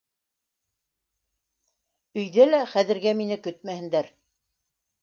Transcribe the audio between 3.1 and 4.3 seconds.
мине көтмәһендәр.